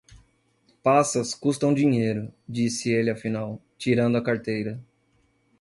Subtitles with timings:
[0.81, 4.83] Passas custam dinheiro, disse ele afinal, tirando a carteira.